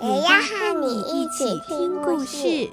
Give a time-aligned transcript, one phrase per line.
[0.00, 2.70] 也要和你一起听故事。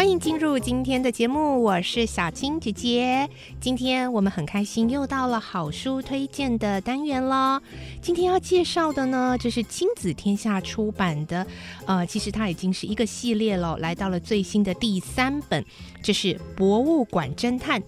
[0.00, 3.28] 欢迎进入今天的节目，我是小青姐姐。
[3.60, 7.60] 今天我们很开心，又到了好书推荐的单元了。
[8.00, 11.46] 今天要介绍的呢，就是亲子天下出版的，
[11.84, 15.62] 呃，其实它已经是一个系列了，来到了最新的第三本，
[16.02, 17.78] 就是《博物馆侦探》。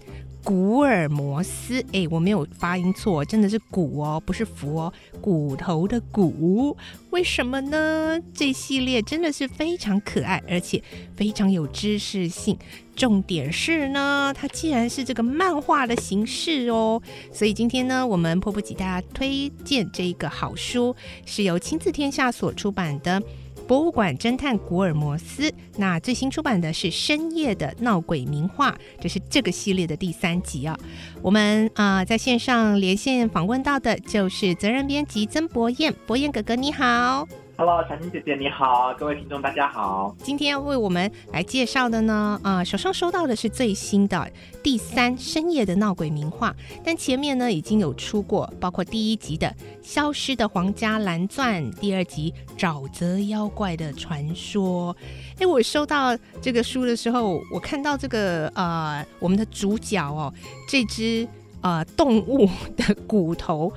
[0.43, 6.75] 古尔摩斯，哎，我没有发音错，真的是骨哦，不是福哦，骨头的骨。
[7.11, 8.19] 为什么呢？
[8.33, 10.83] 这系列真的是非常可爱，而且
[11.15, 12.57] 非常有知识性。
[12.95, 20.93] 重点是呢，它既然是这个漫画的形式哦，所以今天呢，我们迫不及待推荐这一个好书，
[21.25, 23.21] 是由亲子天下所出版的。
[23.67, 30.77] 博物馆侦探古尔摩斯，那最新出版的是《深夜的闹鬼名画》，这是这个系列的第三集啊、
[31.21, 37.27] 我们啊、在线上连线访问到的就是责任编辑曾博彦，博彦哥哥你好。
[37.65, 40.13] Hello，小青姐姐你好，各位听众大家好。
[40.21, 44.29] 今天要为我们来介绍的呢，啊、手上收到的是最新的
[44.61, 49.47] 第三深夜的闹鬼名画，但前面呢已经有出过，包括第一集的
[49.81, 54.93] 《消失的皇家蓝钻》，第二集《沼泽妖怪的传说》。
[55.41, 60.33] 哎，我收到这个书的时候，我看到这个呃，我们的主角哦，
[60.67, 61.25] 这只
[61.61, 63.71] 呃动物的骨头。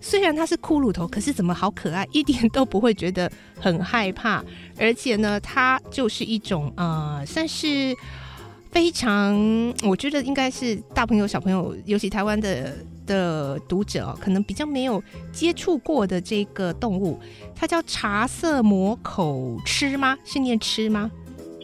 [0.00, 4.44] 虽然它是骷髅头，可是怎么好可爱，一点都不会觉得很害怕。
[4.78, 7.94] 而且呢，它就是一种呃，算是
[8.70, 9.34] 非常，
[9.82, 12.76] 我觉得应该是大朋友小朋友，尤其台湾的
[13.06, 17.18] 的读者哦，可能比较没有接触过的这个动物。
[17.54, 20.16] 它叫茶色魔口吃吗？
[20.24, 21.10] 是念吃吗？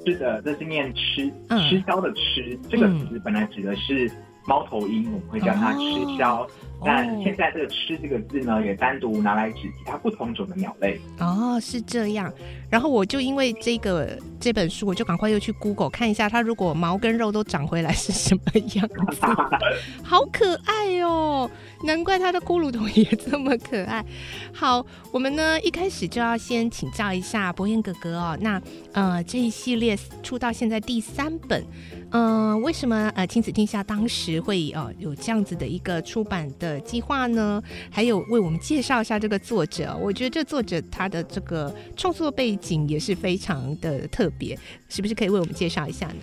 [0.04, 2.54] 是的，这是念吃，吃枭的吃。
[2.54, 4.10] 嗯、这个词本来指的是
[4.44, 5.78] 猫头鹰，我们会叫它吃
[6.18, 6.42] 枭。
[6.42, 6.48] 哦
[6.84, 11.00] 但现在这个“吃”这个字呢，也单独拿来指其他不同种的鸟类。
[11.18, 12.32] 哦，是这样。
[12.70, 18.42] 然后我就因为这个这本书，我就赶快又去 Google 看一下，它如果毛跟肉都长回来是什么
[18.74, 19.20] 样子，
[20.02, 21.50] 好可爱哦！
[21.84, 24.04] 难怪它的骷髅头也这么可爱。
[24.52, 28.36] 好，我们呢一开始就要先请教一下博彦哥哥哦。
[28.40, 28.60] 那
[28.92, 31.64] 呃这一系列出到现在第三本，
[32.10, 36.73] 嗯、呃，为什么呃亲子天下当时会呃有这样子的一个出版的？
[36.80, 39.96] 计划呢，还有为我们介绍一下这个作者。
[40.00, 44.58] 我觉得这作者他的这个创作背景也是非常的特别，
[44.88, 46.14] 是不是可以为我们介绍一下呢？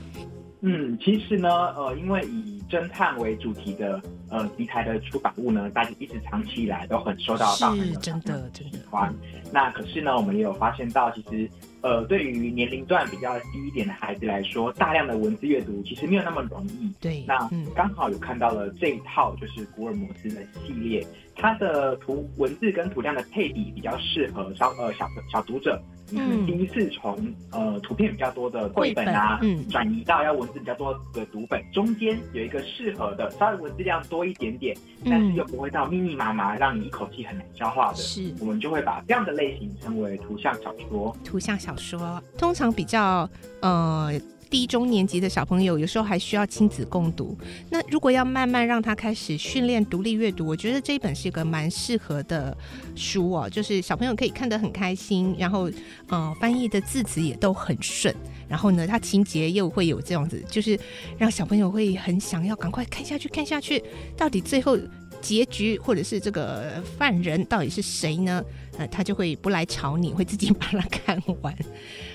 [0.62, 9.14] 嗯，其实呢，呃，因为以侦探为主题的呃题材的出版物呢，大家一直长期以来都很受到大人的喜欢。
[9.52, 11.50] 那可是呢，我们也有发现到，其实。
[11.82, 16.94] 呃，对于年龄段比较低一点的孩子来说，大量的文字阅读其实没有那么容易。
[17.00, 21.06] 对，那刚好有看到了这一套，就是福尔摩斯的系列，
[21.42, 25.82] 它的图文字跟图量的配比比较适合小呃小小读者。
[26.14, 27.18] 嗯，第一次从
[27.52, 34.76] 呃图片比较多的绘本啊，嗯，转移到要文字比较多的读本，中间有一个适合的，稍微文字量多一点点，
[35.06, 37.96] 但是又不会到密密麻麻，让你一口气很难消化的。
[37.96, 41.16] 是，我们就会把这样的类型称为图像小说。
[41.24, 43.28] 图像小说通常比较
[43.62, 44.12] 呃。
[44.52, 47.36] 低中年级的小朋友有时候还需要亲子共读。
[47.70, 52.56] 那如果要慢慢让他开始训练独立阅读，我觉得这一本是一个蛮适合的
[52.94, 53.50] 书哦。
[53.50, 55.72] 就是小朋友可以看得很开心，然后
[56.10, 58.14] 呃翻译的字词也都很顺，
[58.50, 60.78] 然后呢，他情节又会有这样子，就是
[61.18, 63.82] 让小朋友会很想要赶快看下去，看下去，
[64.18, 64.78] 到底最后
[65.22, 68.44] 结局或者是这个犯人到底是谁呢？
[68.78, 71.56] 呃，他就会不来吵你，会自己把它看完。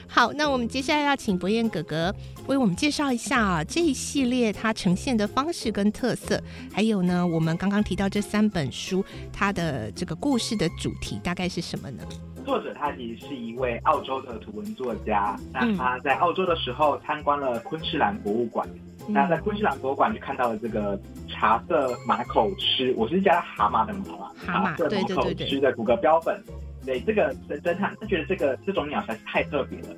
[0.09, 2.15] 好，那我们接下来要请博彦哥哥
[2.47, 6.41] 为我们介绍一下啊，这一系列它呈现的方式跟特色，
[6.73, 12.03] 还有呢，我们刚刚提到这三本书，它的这个故事的主题大概是什么呢？
[12.45, 18.65] 作者他其实是一位澳洲的图文作家，那他在澳洲的时候参观了昆士兰博物馆，
[19.09, 20.97] 嗯、那在昆士兰博物馆就看到了这个
[21.29, 26.41] 茶色马口吃，我是叫他蛤蟆的马嘛，蛤蟆，对对对对，吃的骨骼标本。
[26.47, 26.55] 对
[27.01, 29.89] 这个侦探，他觉得这个这种鸟实在是太特别了，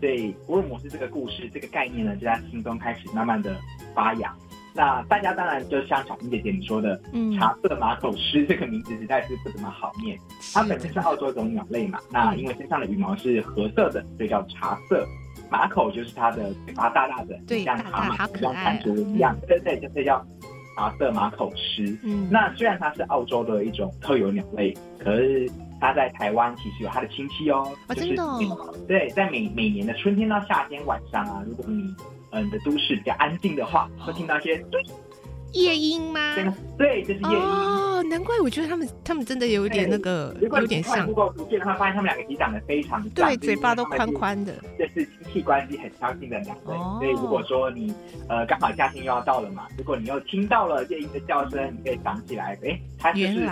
[0.00, 3.54] 所以福尔摩斯这个故事这个概念呢，就在心中开始慢慢的
[3.94, 4.34] 发芽。
[4.74, 10.16] 那大家当然就像小青姐姐你说的，嗯，茶色马口狮这个名字实在是不怎么好念。
[10.52, 15.06] 它本身是澳洲一种鸟类嘛，那因为身上的羽毛是褐色的，所以叫茶色。
[15.50, 20.22] 马口就是它的嘴巴大大的，对，像蛤蟆、像蟾蜍一样，对对，就这叫
[20.76, 21.98] 茶色马口狮。
[22.04, 27.70] 嗯，那虽然它是澳洲的一种特有鸟类，可是它在台湾其实有他的亲戚哦。
[27.86, 28.74] 啊，真的哦。
[28.86, 31.94] 对，在每每年的春天到夏天晚上啊，如果你
[32.30, 34.62] 嗯，你的都市比较安静的话，会听到一些
[35.52, 36.34] 夜莺吗？
[36.76, 37.38] 对，就是夜莺。
[37.38, 41.06] 哦，难怪我觉得他们他们真的有点那个，有点像。
[41.06, 44.54] 如果不见的话，发现他们两个长得非常像，对，嘴巴都宽宽的。
[45.28, 46.76] 亲戚关系很相近的两对。
[46.76, 47.94] 所以如果说你
[48.28, 53.46] 呃刚好夏天又要到了嘛，如果你又听到了夜莺的叫声，你可以想起来，哎，他就是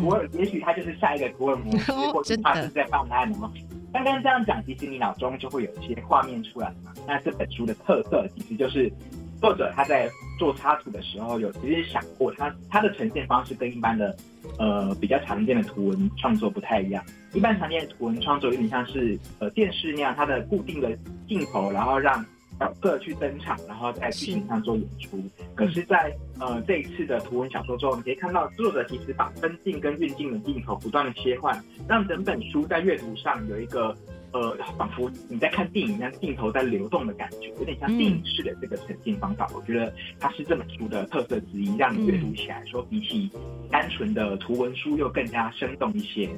[0.00, 3.50] 图尔，也许他就是下一个图尔摩斯，或者他是在办案哦。
[3.92, 6.92] 刚刚这样讲，其实你脑中就会有一些画面出来嘛。
[7.06, 8.92] 那这本书的特色其实就是
[9.40, 10.08] 作者他在
[10.38, 14.14] 做插图的时候，有其实想过他他的呈现方式跟一般的
[14.58, 17.04] 呃比较常见的图文创作不太一样。
[17.32, 20.96] 一般常见的图文创作有点像是呃电视那样，它的固定的
[21.26, 22.24] 镜头，然后让。
[22.58, 25.16] 角色去登场，然后在剧情上做演出。
[25.16, 31.56] 是可是在，在呃这一次的图文小说中，你可以看到作者其实把分镜跟运镜的镜头不断的切换，
[31.86, 33.96] 让整本书在阅读上有一个
[34.32, 39.46] 呃仿佛你在看电影一样，镜头在流动的感觉，有点像电影式的这个呈现方法。
[39.50, 43.30] 嗯、我觉得它是这本书的特色之一，让你阅读起来说比起
[43.70, 46.28] 单纯的图文书又更加生动一些。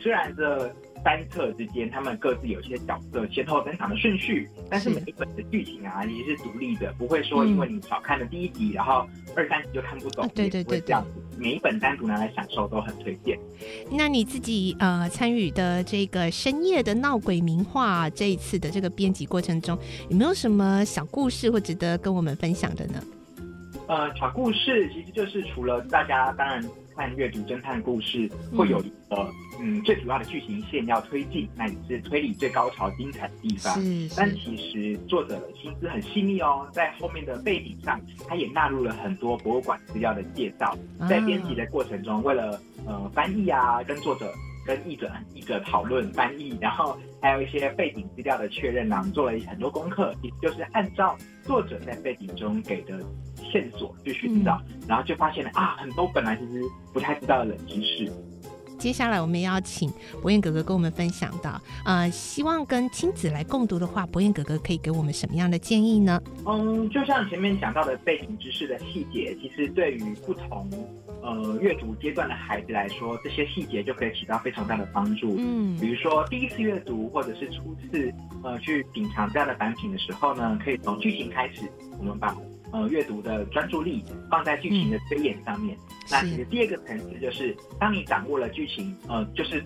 [0.00, 0.74] 虽然这。
[1.04, 9.06] 三册之间，他们各自有一些角色先后登场的顺序，但是每一本的剧情啊也是独立的，不会说因为你少看了第一集，然后
[9.36, 10.26] 二三集就看不懂。
[10.34, 13.38] 对对对，这样子，每一本单独拿来享受都很推荐。
[13.90, 19.78] 那你自己呃参与的这个深夜的闹鬼名画这一次的这个编辑过程中，
[20.08, 23.02] 有没有什么小故事或值得跟我们分享的呢？
[23.86, 26.62] 呃，小故事其实就是除了大家当然。
[26.96, 29.16] 看阅读侦探故事会有一个
[29.58, 33.74] 嗯，嗯最主要的剧情线要推进，那也是推理最高潮精彩的地方。
[33.82, 40.78] 是是，但其实作者的心思很细腻哦，在后面的背景上，他也纳入了很多博物馆资料的介绍。
[41.08, 44.32] 在编辑的过程中，为了呃翻译啊，跟作者。
[44.66, 52.98] 跟译者、译者讨论翻译，然后还有一些背景资料的确认呢，我们做了很多功课，也就是按照作者在背景中给的
[53.54, 56.60] 线索去寻找，嗯、然后就发现了啊，很多本来其实
[56.92, 58.10] 不太知道的冷知识。
[58.76, 59.88] 接下来我们要请
[60.20, 66.20] 博彦哥哥跟我们分享到，呃，希望跟亲子来共读的话，博彦哥哥可以给我们什么样的建议呢？
[66.44, 70.68] 嗯，就像前面讲到的背景知识的细节，其实对于不同。
[71.22, 75.36] 呃，阅读阶段的孩子来说，这些细节就可以起到非常大的帮助。
[75.38, 78.12] 嗯，比如说第一次阅读或者是初次
[78.42, 81.62] 呃去品尝这样的版品的时候呢，可以从剧情开始，
[81.98, 82.36] 我们把
[82.74, 85.76] 呃阅读的专注力放在剧情的推演上面。
[85.76, 89.64] 嗯、那其实第二个层次就是，当你掌握了剧情，呃，就是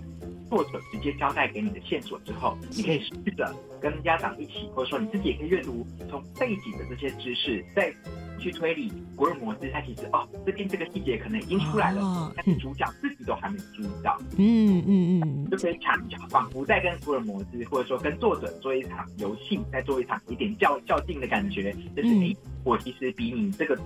[0.50, 7.92] 作者直接交代给你的线索之后，你可以试着跟家长一起，或者说你自己也可以阅读从背景的这些知识，在。
[8.38, 14.16] 去推理福尔摩斯，他其实哦，这边这个细节可能已经出来了，哦、但是主角自己都还没注意到。
[14.36, 23.76] 嗯嗯嗯，就可以抢角，仿佛在跟福尔摩斯，或者说跟作者做一场游戏，在做一场一点较较劲的感觉，就是你、嗯、我其实比你这个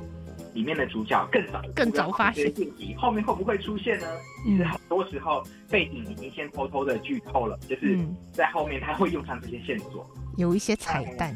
[0.54, 4.06] 里面的主角更早更早发现信息，后面会不会出现呢？
[4.44, 7.98] 其实很多时候背景已经先偷偷的剧透了，就是
[8.32, 10.06] 在后面他会用上这些线索。
[10.36, 11.34] 有一些彩蛋，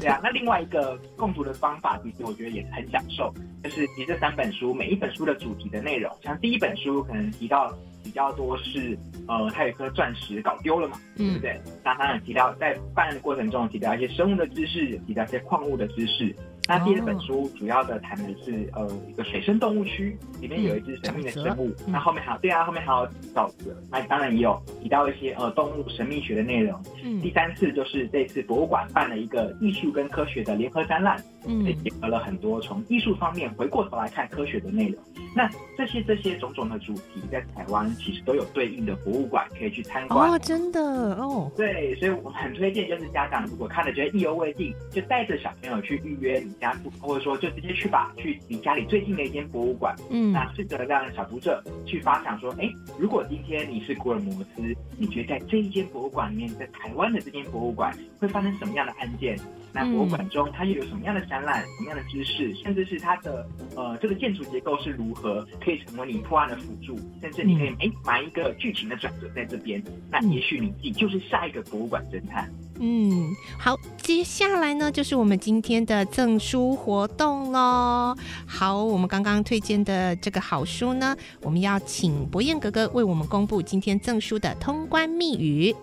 [0.00, 0.20] 对啊。
[0.22, 11.60] 那另外一个共读的方法，其实我觉得也是很享受，就是其实这三本书每一本书的主题的内容，像第一本书可能提到比较多是，呃，他有一颗钻石搞丢了嘛，对不对？
[11.84, 16.34] 那他有提到在办案的过程中提到一些生物的知识，提到一些矿物的知识。
[16.68, 21.72] 那第二本书主要的谈的是呃一个水生动物区，里面有一只神秘的生物。
[21.86, 23.76] 那后面还有对啊，后面还有沼泽。
[23.90, 26.80] 那当然也有提到一些呃动物神秘学的内容。
[27.04, 35.02] 嗯，第三次就是这次博物馆办了一个艺术跟科学的联合展览，嗯，也结合了很多从艺术方面回过头来看科学的内容。
[35.34, 40.30] 那这些这些种种的主题，在台湾其实都有对应的博物馆可以去参观。
[40.30, 41.52] 哦，真的哦。
[41.56, 46.42] 对，所以我很推荐，就是家长如果看了觉得意犹未尽，就带着小朋友去预约。
[46.60, 49.94] 家或者说就直接去吧，去离家里最近的一间博物馆。
[50.10, 59.38] 嗯，那试着让小读者去发想说，哎，如果今天你是福尔摩斯，你觉得在这一间博物馆里面，在台湾的这间博物馆会发生什么样的案件？
[59.76, 69.82] 那博物馆中它又有什么样的展览、什么样的知识，甚至是它的呃这个建筑结构是如何，可以成为你破案的辅助，甚至你可以哎埋一个剧情的转折在这边。
[70.10, 72.50] 那也许你自己就是下一个博物馆侦探。
[72.80, 78.16] 嗯，好，接下来呢就是我们今天的赠书活动喽。
[78.46, 85.74] 好，我们刚刚推荐的这个好书呢，我们要请博彦哥哥为我们公布今天赠书的通关密语。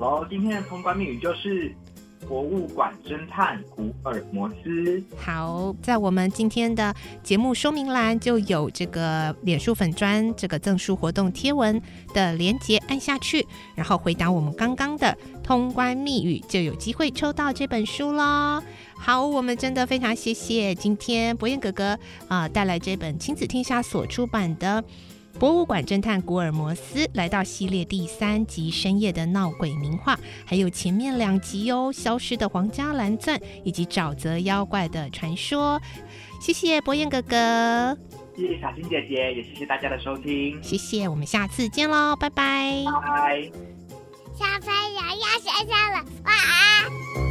[0.00, 1.72] 好，今天的通关密语就是。
[2.28, 5.02] 博物馆侦探古尔摩斯。
[5.16, 11.80] 好，在我们今天的节目说明栏就有这个脸书粉砖这个赠书活动贴文
[12.12, 18.62] 的连接，按下去，然后回答我们刚刚的通关密语，就有机会抽到这本书喽。
[18.94, 24.84] 好，我们真的非常谢谢今天博彦哥哥啊、带来这本亲子天下所出版的。
[25.40, 35.80] 博物馆侦探古尔摩斯来到系列第三集深夜的闹鬼名画，还有前面两集哦，消失的皇家蓝钻以及沼泽妖怪的传说。
[36.42, 37.96] 谢谢博彦哥哥，
[38.36, 40.62] 谢谢小青姐姐，也谢谢大家的收听。
[40.62, 42.84] 谢谢，我们下次见喽，拜拜。
[42.84, 43.50] 拜拜。
[44.34, 47.29] 小朋友要睡觉了，晚安。